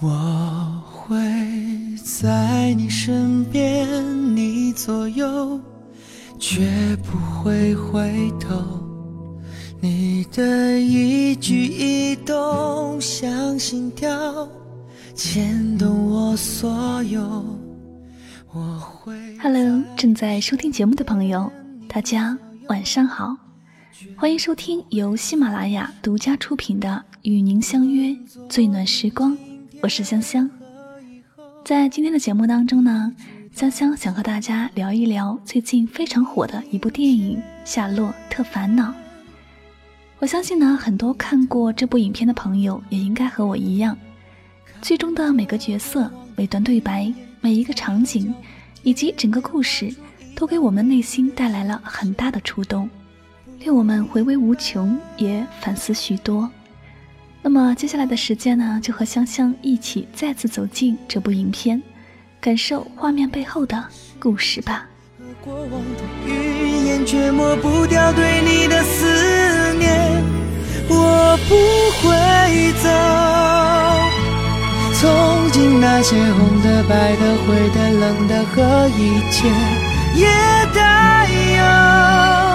[0.00, 1.16] 我会
[2.04, 3.84] 在你身边，
[4.36, 5.60] 你左右，
[6.38, 8.54] 绝不会回头。
[9.80, 14.48] 你的一举一动像心跳，
[15.16, 17.44] 牵动我所有。
[18.52, 19.12] 我会。
[19.38, 21.50] Hello，正在收听节目的朋友，
[21.88, 23.36] 大家晚上好，
[24.16, 26.88] 欢迎收听由喜马拉雅独家出品的
[27.22, 28.16] 《与您相约
[28.48, 29.36] 最暖时光》。
[29.80, 30.50] 我是香香，
[31.64, 33.14] 在今天的节目当中呢，
[33.52, 38.90] 香香想和大家聊一聊最近非常火的一部电影《夏洛特烦恼》。
[40.18, 43.96] 我相信呢，很多看过这部影片的朋友也应该和我一样，
[44.82, 48.34] 剧中的每个角色、每段对白、每一个场景，
[48.82, 49.94] 以及整个故事，
[50.34, 52.90] 都给我们内心带来了很大的触动，
[53.60, 56.50] 令我们回味无穷，也反思许多。
[57.40, 61.82] 那么接下来的时间呢，就和香香一起再次走进这部影片，
[62.40, 63.82] 感受画面背后的
[64.18, 64.86] 故事吧。
[65.40, 70.22] 过往的语言却抹不掉对你的思念，
[70.88, 71.54] 我不
[72.02, 72.88] 会走。
[75.00, 79.48] 从今那些红的、白的、灰的、冷的和一切
[80.16, 80.26] 也
[80.74, 82.47] 带有。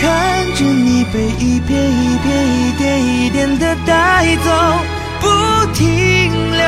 [0.00, 4.50] 看着你被一遍一遍、一点一点的带走，
[5.20, 5.26] 不
[5.74, 6.60] 停留。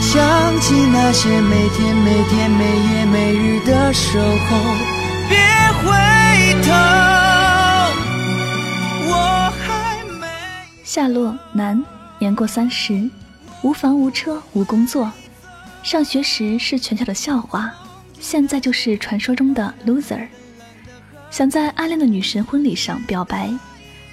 [0.00, 4.56] 想起那些每天每天、每夜每日的守候，
[5.28, 5.36] 别
[5.82, 5.90] 回
[6.62, 6.70] 头。
[9.08, 10.26] 我还没。
[10.84, 11.84] 夏洛，男，
[12.20, 13.10] 年过三十，
[13.62, 15.10] 无房无车无工作，
[15.82, 17.72] 上学时是全校的笑话，
[18.20, 20.28] 现在就是传说中的 loser。
[21.34, 23.52] 想在暗恋的女神婚礼上表白，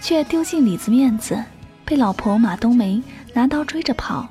[0.02, 1.40] 却丢尽里子面子，
[1.86, 3.00] 被老婆马冬梅
[3.32, 4.28] 拿刀追着跑，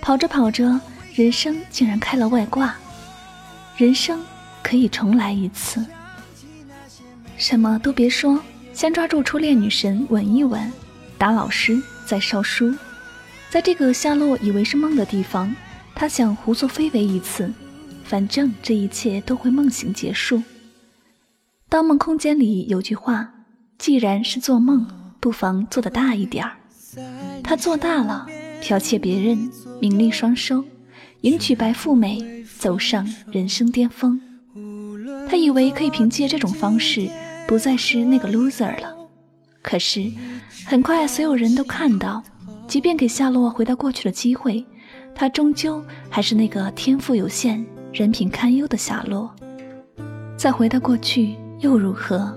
[0.00, 0.80] 跑着跑着，
[1.16, 2.76] 人生竟然开了外挂，
[3.76, 4.24] 人生
[4.62, 5.84] 可以重来一次。
[7.36, 8.38] 什么都别说，
[8.72, 10.72] 先抓住初恋女神吻一吻，
[11.18, 12.72] 打老师再烧书，
[13.50, 15.52] 在这个夏洛以为是梦的地方，
[15.92, 17.52] 他想胡作非为一次，
[18.04, 20.38] 反正这一切都会梦醒结束。
[21.72, 23.32] 《盗梦空间》里有句话
[23.80, 24.86] ：“既然是做梦，
[25.18, 26.52] 不妨做得大一点儿。”
[27.42, 28.26] 他做大了，
[28.60, 29.50] 剽窃别人，
[29.80, 30.62] 名利双收，
[31.22, 34.20] 迎娶白富美，走上人生巅峰。
[35.26, 37.08] 他以为可以凭借这种方式，
[37.48, 38.94] 不再是那个 loser 了。
[39.62, 40.12] 可是，
[40.66, 42.22] 很快所有人都看到，
[42.68, 44.62] 即便给夏洛回到过去的机会，
[45.14, 49.34] 他终究还是那个天赋有限、人品堪忧的夏洛。
[50.36, 51.34] 再回到过去。
[51.62, 52.36] 又如何？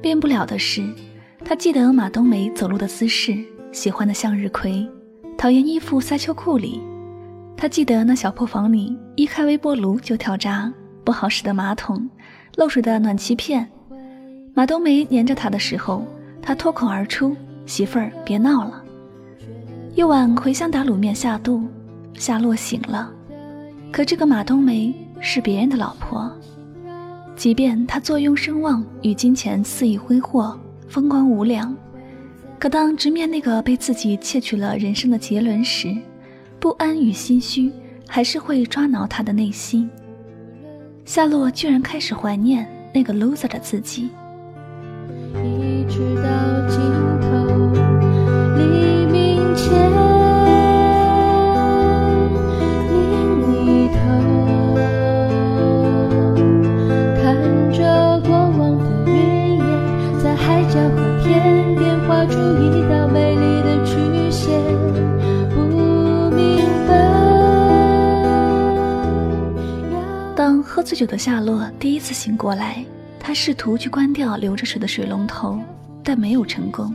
[0.00, 0.82] 变不了的是，
[1.44, 3.36] 他记得马冬梅走路的姿势，
[3.72, 4.88] 喜欢的向日葵，
[5.36, 6.80] 讨厌衣服塞秋裤里。
[7.58, 10.72] 他记得那小破房里，一开微波炉就跳闸，
[11.04, 12.08] 不好使的马桶，
[12.56, 13.68] 漏水的暖气片。
[14.54, 16.02] 马冬梅粘着他的时候，
[16.40, 17.36] 他脱口而出
[17.66, 18.82] ：“媳妇儿，别闹了。”
[19.94, 21.62] 一碗茴香打卤面下肚，
[22.14, 23.12] 夏洛醒了。
[23.92, 26.32] 可这个马冬梅是别人的老婆。
[27.36, 30.58] 即便他坐拥声望与金钱肆意挥霍，
[30.88, 31.76] 风光无两，
[32.58, 35.94] 可当直面那个被自己窃取了人生的杰伦时，
[36.60, 37.70] 不安与心虚
[38.06, 39.90] 还是会抓挠他的内心。
[41.04, 44.08] 夏洛居然开始怀念那个 loser 的自己。
[45.34, 46.78] 一直到尽
[47.20, 47.34] 头，
[48.56, 50.13] 黎明前。
[70.36, 72.84] 当喝醉酒的夏洛第一次醒过来，
[73.18, 75.58] 他试图去关掉流着水的水龙头，
[76.02, 76.92] 但没有成功。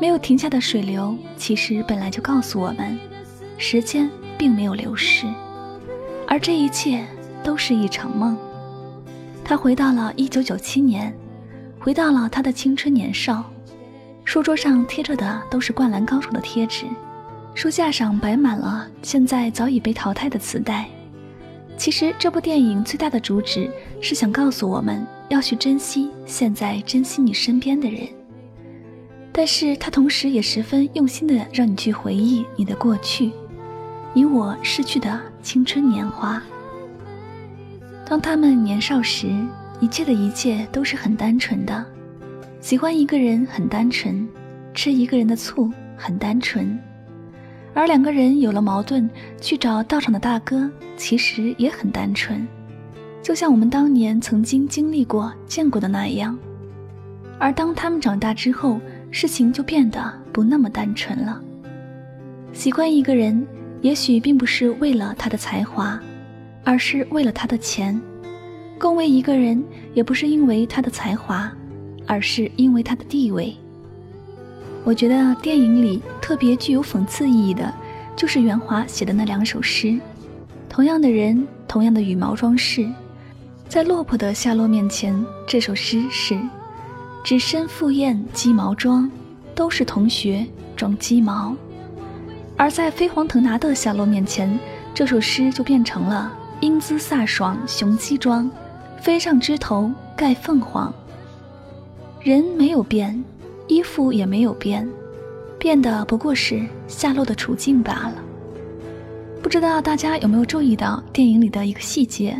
[0.00, 2.98] 没有停下的水流，其实本来就告诉我们，
[3.58, 5.26] 时间并没有流逝，
[6.28, 7.04] 而这一切
[7.42, 8.36] 都是一场梦。
[9.44, 11.14] 他回到了1997年，
[11.78, 13.44] 回到了他的青春年少。
[14.26, 16.84] 书桌上贴着的都是《灌篮高手》的贴纸，
[17.54, 20.84] 书架上摆满了现在早已被淘汰的磁带。
[21.78, 23.70] 其实这部电影最大的主旨
[24.00, 28.00] 是想告诉我们要去珍惜现在，珍惜你身边的人。
[29.30, 33.30] 但是它同时也十分用心的让你去回忆你的过去，
[34.12, 36.42] 你我逝去的青春年华。
[38.04, 39.30] 当他们年少时，
[39.80, 41.86] 一切的一切都是很单纯的，
[42.66, 44.28] 喜欢一个人很单纯，
[44.74, 46.76] 吃一个人的醋很单纯，
[47.72, 49.08] 而两个人有了矛盾，
[49.40, 52.44] 去找道场的大哥，其实也很单纯，
[53.22, 56.36] 就像我们当年曾经经历过、见过的那样。
[57.38, 58.80] 而当他们长大之后，
[59.12, 61.40] 事情就变得不那么单纯了。
[62.52, 63.46] 喜欢一个人，
[63.80, 66.00] 也许并不是为了他的才华，
[66.64, 67.96] 而是为了他的钱；
[68.76, 69.62] 共为一个人，
[69.94, 71.48] 也不是因为他的才华，
[72.06, 73.54] 而是因为他的地位。
[74.84, 77.72] 我觉得电影里特别具有讽刺意义的，
[78.14, 79.98] 就是袁华写的那两首诗。
[80.68, 82.88] 同样的人，同样的羽毛装饰，
[83.68, 86.38] 在落魄的夏洛面前，这首诗是：
[87.24, 89.10] 只身赴宴鸡毛装，
[89.54, 91.56] 都是同学装鸡毛；
[92.56, 94.56] 而在飞黄腾达的夏洛面前，
[94.94, 98.48] 这首诗就变成了英姿飒爽雄鸡装，
[99.00, 100.94] 飞上枝头盖凤凰。
[102.26, 103.22] 人没有变。
[103.68, 104.88] 衣服也没有变，
[105.60, 108.14] 变的不过是夏洛的处境罢了。
[109.40, 112.36] 不知道大家有没有注意到电影里的一个细节，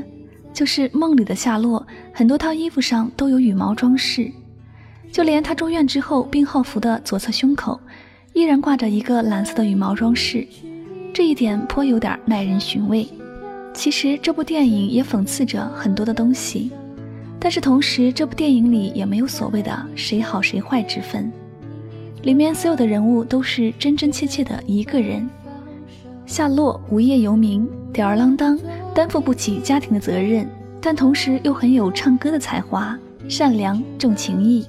[0.53, 4.29] 就是梦里的夏洛很多套衣服上都有羽毛装饰，
[5.13, 7.79] 就连他住院之后病号服的左侧胸口，
[8.33, 10.45] 依然挂着一个蓝色的羽毛装饰，
[11.15, 13.07] 这一点颇有点耐人寻味。
[13.73, 16.73] 其实这部电影也讽刺着很多的东西。
[17.39, 21.31] 但是同时，这部电影里也没有所谓的谁好谁坏之分，
[22.23, 25.29] 里面所有的人物都是真真切切的一个人。
[26.25, 28.59] 夏洛无业游民，吊儿郎当，
[28.95, 30.49] 担负不起家庭的责任，
[30.81, 32.99] 但同时又很有唱歌的才华，
[33.29, 34.67] 善良重情义。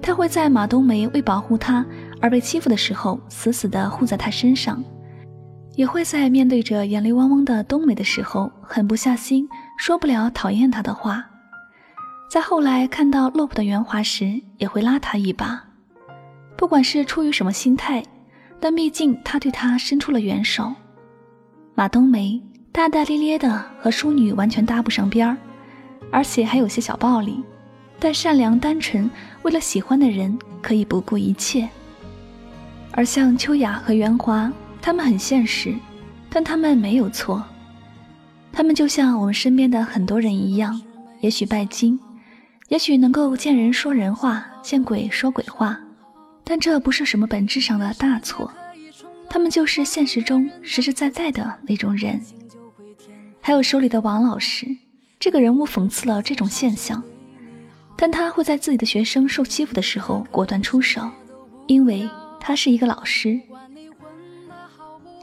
[0.00, 1.84] 他会在马冬梅为保护他
[2.20, 4.82] 而被欺负的时候，死死地护在他身上，
[5.74, 11.29] 也会在面对着眼泪汪汪的冬梅的时候，狠不下心，说不了讨厌她的话。
[12.30, 15.60] 在后来看到落魄的袁华时，也会拉他一把，
[16.56, 18.00] 不管是出于什么心态，
[18.60, 20.72] 但毕竟他对他伸出了援手。
[21.74, 22.40] 马冬梅
[22.70, 25.36] 大大咧咧的，和淑女完全搭不上边儿，
[26.12, 27.42] 而且还有些小暴力，
[27.98, 29.10] 但善良单纯，
[29.42, 31.68] 为了喜欢的人可以不顾一切。
[32.92, 35.74] 而像秋雅和袁华，他们很现实，
[36.28, 37.42] 但他们没有错，
[38.52, 40.80] 他们就像我们身边的很多人一样，
[41.22, 41.98] 也许拜金。
[42.70, 45.76] 也许能够见人说人话，见鬼说鬼话，
[46.44, 48.48] 但这不是什么本质上的大错。
[49.28, 52.20] 他们就是现实中实实在在的那种人。
[53.40, 54.68] 还有书里的王老师，
[55.18, 57.02] 这个人物讽刺了这种现象，
[57.96, 61.02] 但他会在自己的学生受欺负的时候果断出手，
[61.66, 62.08] 因为
[62.38, 63.40] 他是一个老师。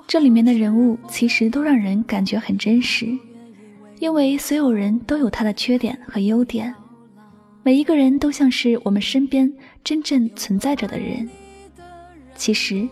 [0.06, 3.18] 这里面的人物其实都让人感觉很真实，
[4.00, 6.76] 因为所有人都有他的缺点和优点。
[7.68, 9.52] 每一个人都像是我们身边
[9.84, 11.30] 真正存在着的人。
[12.34, 12.88] 其实，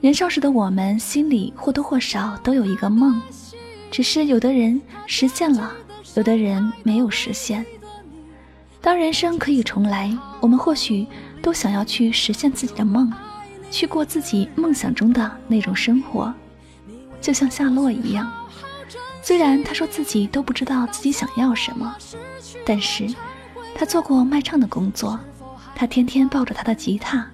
[0.00, 3.22] 年少时的我们心里或多或少都有一个梦，
[3.92, 5.72] 只是有的人实现了，
[6.16, 7.64] 有的人没有实现。
[8.80, 11.06] 当人生可以重来，我们或许
[11.40, 13.08] 都想要去实现自己的梦，
[13.70, 16.34] 去过自己梦想中的那种生活，
[17.20, 18.28] 就像夏洛一样。
[19.22, 21.96] 虽然他说自己都不知道自己想要什么，
[22.66, 23.06] 但是。
[23.82, 25.18] 他做过卖唱的工作，
[25.74, 27.26] 他天天抱着他的吉他，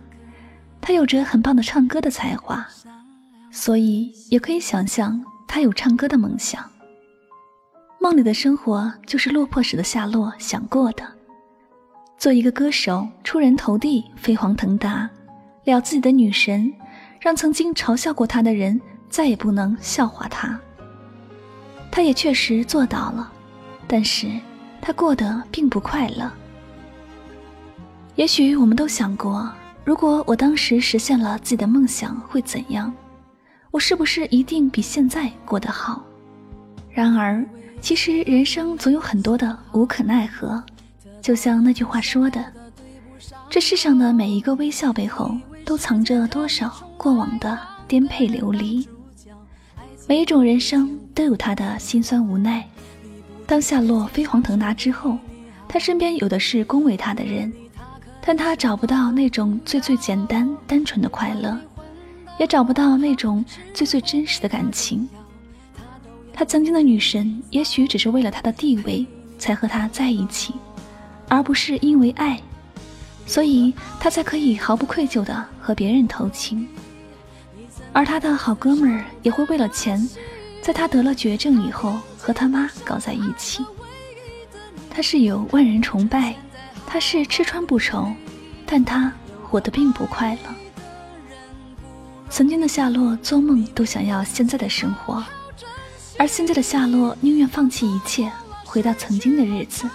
[0.81, 2.67] 他有着很棒的唱歌的才华，
[3.51, 6.65] 所以也可以想象他有唱歌的梦想。
[8.01, 11.07] 梦里的生活就是落魄时的夏洛想过的：
[12.17, 15.07] 做一个歌手，出人头地，飞黄腾达，
[15.65, 16.73] 了自己的女神，
[17.21, 20.59] 让曾经嘲笑过他的人再也不能笑话他。
[21.91, 23.31] 他也确实做到了，
[23.87, 24.31] 但是。
[24.89, 26.33] 他过得并不快乐。
[28.17, 29.47] 也许我们都想过，
[29.85, 32.91] 如果我当时实现了自己的梦想会怎样？
[33.71, 36.03] 我是不是一定比现在过得好？
[36.91, 37.45] 然而，
[37.83, 40.65] 其实人生总有很多的无可奈何。
[41.21, 42.43] 就像那句话说的
[43.51, 48.89] ：“这世上的每一个微笑背后，都藏着多少过往的颠沛流离。”
[50.09, 52.67] 每一种人生都有他的辛酸无奈。
[53.49, 55.17] 当夏洛飞黄腾达之后，
[55.67, 57.51] 他身边有的是恭维他的人，
[58.21, 61.59] 但他找不到那种最最简单单纯的快乐，
[62.39, 65.09] 也找不到那种最最真实的感情。
[66.31, 69.05] 他曾经的女神，也许只是为了他的地位
[69.39, 70.53] 才和他在一起，
[71.27, 72.39] 而不是因为爱，
[73.25, 76.69] 所以他才可以毫不愧疚地和别人偷情。
[77.95, 80.07] 而他的好哥们儿也会为了钱。
[80.61, 83.65] 在他得了绝症以后，和他妈搞在一起。
[84.91, 86.35] 他是有万人崇拜，
[86.87, 88.13] 他是吃穿不愁，
[88.67, 89.13] 但他
[89.43, 90.55] 活得并不快乐。
[92.29, 95.25] 曾经的夏洛做梦都想要现在的生活，
[96.19, 98.31] 而现在的夏洛宁愿放弃一切，
[98.65, 99.89] 回到曾经的日子。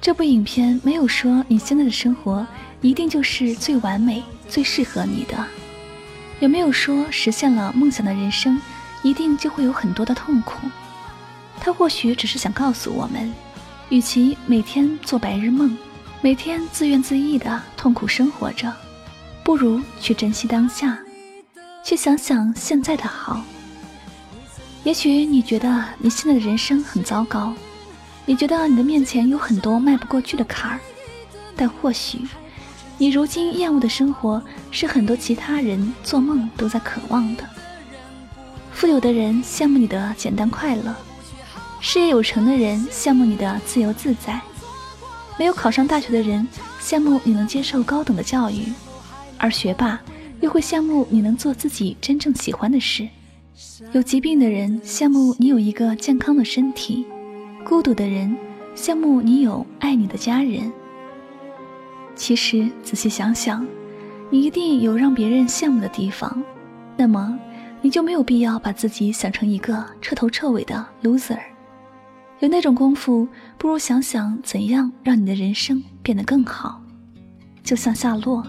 [0.00, 2.46] 这部影片没有说你现在的生活
[2.80, 5.36] 一定就是最完美、最适合你的，
[6.40, 8.60] 也没有说实现了梦想的人生
[9.02, 10.68] 一定就会有很多的痛苦。
[11.60, 13.32] 他或许只是想告诉我们，
[13.88, 15.76] 与其每天做白日梦，
[16.20, 18.72] 每天自怨自艾的痛苦生活着，
[19.42, 20.98] 不如去珍惜当下，
[21.84, 23.42] 去想想现在的好。
[24.84, 27.52] 也许你觉得你现在的人生很糟糕，
[28.24, 30.80] 你觉得你的面前有很多迈不过去的坎儿，
[31.56, 32.20] 但或许
[32.96, 37.44] 你如今厌恶的生活是很多其他人做梦都在渴望的。
[38.78, 40.94] 富有的人羡慕你的简单快乐。
[41.80, 44.40] 事业有成的人羡慕你的自由自在，
[45.36, 46.46] 没有考上大学的人
[46.80, 48.72] 羡慕你能接受高等的教育，
[49.36, 50.00] 而学霸
[50.40, 53.08] 又会羡慕你能做自己真正喜欢的事。
[53.90, 57.04] 有疾病的人羡慕你有一个健康的身体，
[57.64, 58.36] 孤独的人
[58.76, 60.70] 羡慕你有爱你的家人。
[62.14, 63.66] 其实仔细想想，
[64.30, 66.40] 你一定有让别人羡慕的地方，
[66.96, 67.36] 那么
[67.80, 71.38] 你就没有必要把自己想成一个彻头彻尾的 loser。
[72.40, 76.82] 有那种功夫，不如想想怎样让你的人生变得更好。
[77.62, 78.46] 就像夏洛，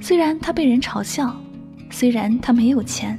[0.00, 1.34] 虽然他被人嘲笑，
[1.90, 3.18] 虽然他没有钱，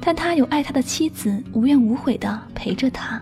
[0.00, 3.20] 但他有爱他的妻子，无怨无悔地陪着他。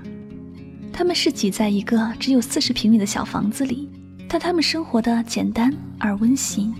[0.93, 3.89] 他们是挤在一个只有四十平米的小房子里，
[4.29, 6.75] 但他们生活的简单而温馨。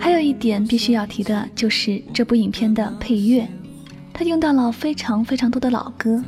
[0.00, 3.46] 还有一点必须要提的就是这部影片的配乐，
[4.12, 6.24] 它用到了非常非常多的老歌。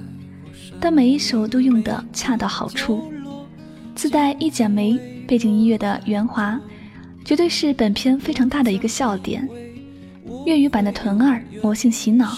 [0.79, 3.11] 但每一首都用得恰到好处，
[3.95, 6.61] 自带一剪梅背景音乐的圆滑，
[7.25, 9.49] 绝对是本片非常大的一个笑点。
[10.45, 12.37] 粤语版的屯儿魔性洗脑，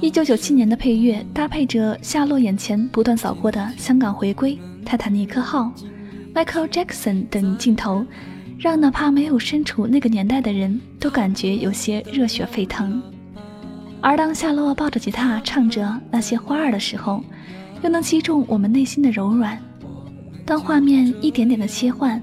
[0.00, 5.72] 一九九七年的配乐搭配着夏洛眼前不断扫过的香港回归、泰坦尼克号、
[6.34, 8.04] Michael Jackson 等镜头，
[8.58, 13.00] 让哪怕没有身处那个年代的人都感觉有些热血沸腾。
[14.00, 17.22] 而当夏洛抱着吉他唱着那些花儿的时候，
[17.82, 19.56] 又能击中我们内心的柔软。
[20.44, 22.20] 当画面一点点的切换，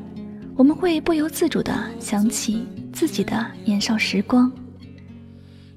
[0.56, 4.51] 我们会不由自主地想起自己的年少时光。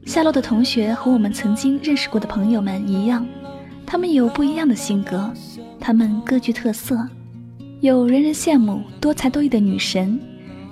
[0.06, 3.24] 夏洛的同学和我们曾经认识过的朋友们一样，
[3.86, 5.32] 他们有不一样的性格，
[5.78, 7.06] 他们各具特色，
[7.80, 10.18] 有人人羡慕多才多艺的女神，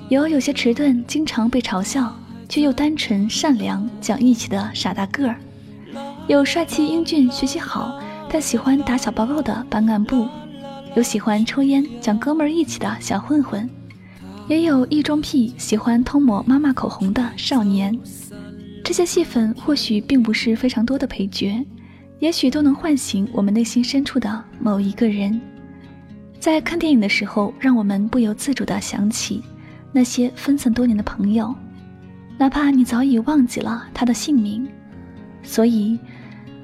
[0.08, 2.14] 有有些迟钝、经常被嘲笑。
[2.48, 5.36] 却又单纯善良、讲义气的傻大个儿，
[6.28, 10.28] 有帅气英俊、学习好但喜欢打小报告的班干部，
[10.94, 13.68] 有喜欢抽烟、讲哥们义气的小混混，
[14.46, 17.98] 也有异装癖、喜欢偷抹妈妈口红的少年。
[18.84, 21.66] 这些戏份或许并不是非常多的配角，
[22.20, 25.40] 也许都能唤醒我们内心深处的某一个人，
[26.38, 29.42] 在看电影的时候，让我们不由自主地想起
[29.96, 31.54] 那些分散多年的朋友。
[32.36, 34.68] 哪怕你早已忘记了他的姓名，
[35.42, 35.98] 所以，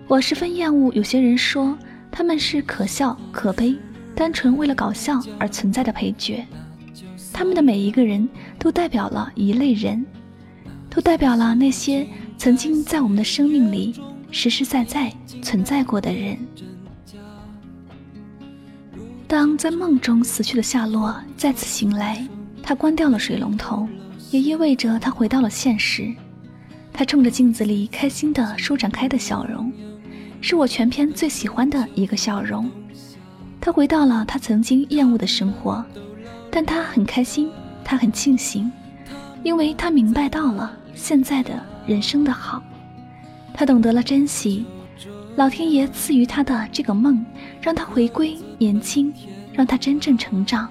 [0.07, 1.75] 我十分厌恶有些人说
[2.11, 3.75] 他们是可笑、可悲、
[4.15, 6.47] 单纯为了搞笑而存在的配角。
[7.33, 10.05] 他们的每一个人都代表了一类人，
[10.91, 13.99] 都代表了那些曾经在我们的生命里
[14.31, 15.11] 实实在在
[15.41, 16.37] 存在过的人。
[19.27, 22.29] 当在梦中死去的夏洛再次醒来，
[22.73, 23.87] 他关掉了水龙头。
[24.31, 26.11] 也意味着他回到了现实。
[26.91, 29.71] 他冲着镜子里开心的舒展开的笑容，
[30.41, 32.71] 是我全篇最喜欢的一个笑容。
[33.61, 35.85] 他回到了他曾经厌恶的生活，
[36.51, 37.51] 但他很开心，
[37.85, 38.73] 他很庆幸，
[39.43, 42.63] 因为他明白到了现在的人生的好。
[43.53, 44.65] 他懂得了珍惜，
[45.37, 47.23] 老天爷赐予他的这个梦，
[47.61, 49.13] 让他回归年轻，
[49.53, 50.67] 让他真正成长。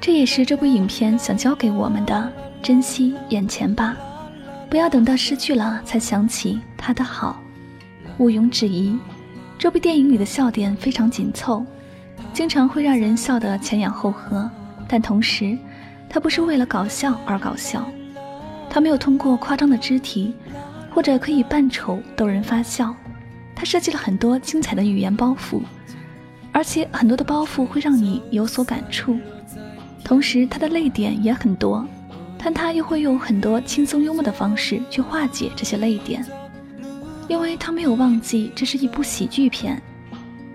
[0.00, 3.96] 这也是这部影片想教给我们的：珍惜眼前吧，
[4.70, 7.40] 不要等到失去了才想起他的好。
[8.16, 8.96] 毋庸置疑，
[9.58, 11.64] 这部电影里的笑点非常紧凑，
[12.32, 14.50] 经常会让人笑得前仰后合。
[14.88, 15.58] 但同时，
[16.08, 17.86] 它不是为了搞笑而搞笑，
[18.70, 20.34] 它没有通过夸张的肢体
[20.90, 22.94] 或者可以扮丑逗人发笑，
[23.54, 25.60] 它设计了很多精彩的语言包袱，
[26.50, 29.18] 而且很多的包袱会让你有所感触。
[30.04, 31.86] 同时，他的泪点也很多，
[32.38, 36.24] 但他又会用很多轻松幽默的方式去化解这些泪点，
[37.28, 39.80] 因为他没有忘记这是一部喜剧片，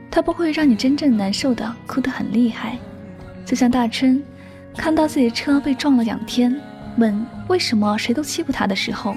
[0.10, 2.78] 他不会让你真正难受的哭得很厉害。
[3.46, 4.24] 就像大春
[4.76, 6.60] 看到自己车被撞了两天，
[6.98, 9.16] 问为什么谁都欺负他的时候，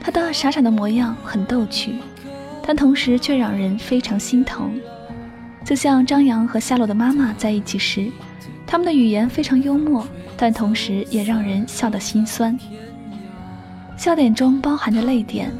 [0.00, 1.96] 他的傻傻的模样很逗趣，
[2.66, 4.72] 但同时却让人非常心疼。
[5.64, 8.10] 就像张扬和夏洛的妈妈在一起时，
[8.66, 10.06] 他们的语言非常幽默，
[10.36, 12.58] 但同时也让人笑得心酸。
[13.96, 15.52] 笑点中包含着泪点，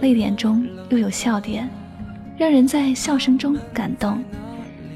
[0.00, 1.68] 泪点中又有笑点，
[2.38, 4.22] 让人在笑声中感动，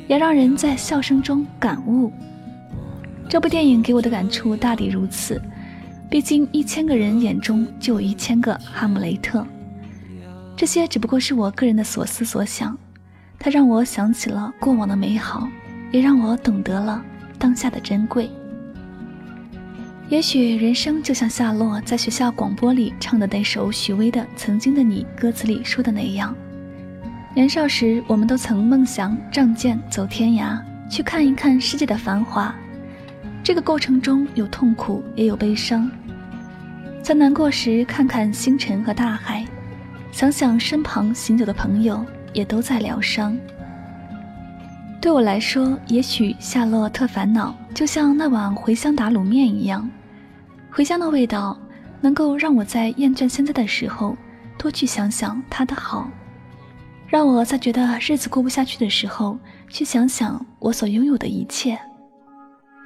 [0.06, 2.12] 也让人在笑声中感悟。
[3.28, 5.40] 这部电影给我的感触大抵如此。
[6.11, 9.44] 毕竟，一千个人眼中就有一千个哈姆雷特。
[10.54, 12.78] 这些只不过是我个人的所思所想。
[13.37, 15.49] 它让我想起了过往的美好，
[15.90, 17.04] 也让我懂得了
[17.38, 18.30] 当下的珍贵。
[20.08, 26.34] 也许人生就像夏洛在学校广播里唱的那首许巍的《曾经的你》歌词里说的那样：
[27.34, 30.60] 年少时，我们都曾梦想仗剑走天涯，
[30.90, 32.54] 去看一看世界的繁华。
[33.42, 35.90] 这个过程中有痛苦，也有悲伤。
[37.02, 39.44] 在难过时，看看星辰和大海，
[40.12, 42.04] 想想身旁行走的朋友。
[42.34, 43.38] 也都在疗伤。
[45.04, 49.87] 对我来说，也许《夏洛特烦恼》就像那碗茴香打卤面一样，
[50.73, 51.61] 茴香的味道
[52.00, 54.16] 能够让我在厌倦现在的时候，
[54.56, 56.08] 多去想想它的好；
[57.06, 61.78] 让我在觉得日子过不下去的时候，去想想我所拥有的一切。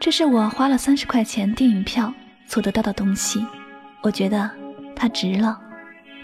[0.01, 2.13] 这是我花了三十块钱电影票
[2.49, 3.47] 所得到的东西，
[4.03, 4.51] 我觉得
[4.97, 5.57] 它值了，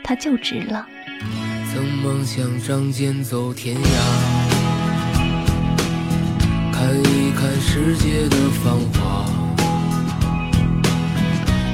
[0.02, 0.84] 它就值了。
[1.72, 4.43] 曾梦想仗剑走天涯，
[6.74, 9.24] 看一看世界的繁华。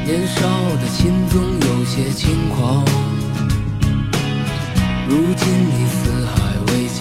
[0.04, 0.38] 年少
[0.76, 2.84] 的心总有些轻狂，
[5.08, 6.32] 如今你四海
[6.66, 6.86] 为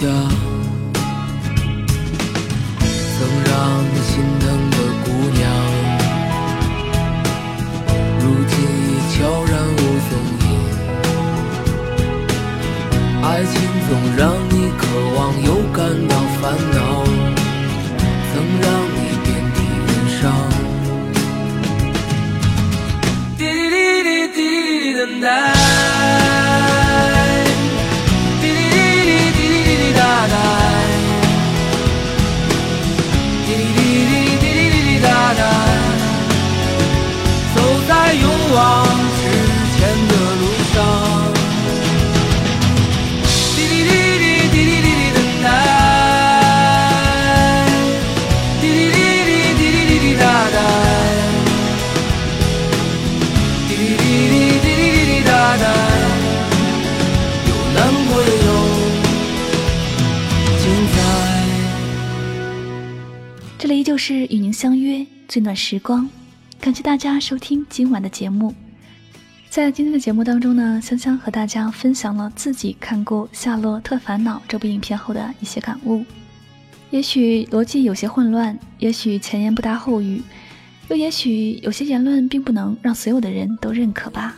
[3.18, 3.52] 曾让
[3.84, 4.49] 你心疼
[64.02, 66.08] 是与您相约最暖时光，
[66.58, 68.54] 感谢大家收听今晚的节目。
[69.50, 76.02] 在今天的节目当中呢，香香和大家分享了自己看过《夏洛特烦恼》这部影片后的一些感悟。
[76.88, 80.22] 也许逻辑有些混乱，也许前言不搭后语，
[80.88, 84.34] 又也许有些言论并不能让所有的人都认可吧。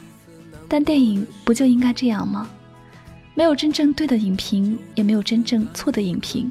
[0.66, 2.51] 但电影不就应该这样吗？
[3.37, 6.51] 没有真正对的影评，也没有真正错的影评。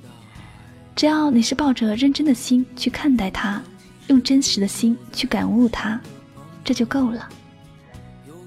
[1.02, 3.60] 只要你是抱着认真的心去看待它，
[4.06, 6.00] 用真实的心去感悟它，
[6.64, 7.28] 这就够了。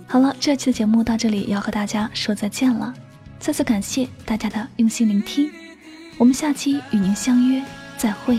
[0.07, 2.95] 好了，这期的节目到这里要和大家说再见了，
[3.41, 5.51] 再次感谢大家的用心聆听，
[6.17, 7.61] 我们下期与您相约，
[7.99, 8.39] 再会。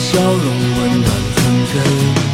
[0.00, 2.29] 笑容温暖纯真。